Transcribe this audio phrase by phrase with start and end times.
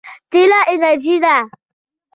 [0.31, 1.37] تېل انرژي ده.